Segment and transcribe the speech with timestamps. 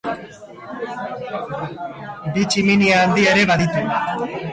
[2.37, 3.85] Bi tximinia handi ere baditu.